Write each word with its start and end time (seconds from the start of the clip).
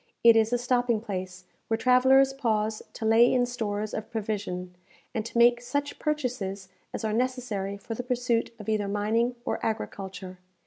It 0.23 0.35
is 0.35 0.51
a 0.51 0.57
stopping 0.57 0.99
place, 0.99 1.45
where 1.67 1.77
travellers 1.77 2.33
pause 2.33 2.81
to 2.93 3.05
lay 3.05 3.31
in 3.31 3.45
stores 3.45 3.93
of 3.93 4.09
provision, 4.09 4.73
and 5.13 5.23
to 5.27 5.37
make 5.37 5.61
such 5.61 5.99
purchases 5.99 6.69
as 6.91 7.03
are 7.05 7.13
necessary 7.13 7.77
for 7.77 7.93
the 7.93 8.01
pursuit 8.01 8.49
of 8.57 8.67
either 8.67 8.87
mining 8.87 9.35
or 9.45 9.63
agriculture. 9.63 10.39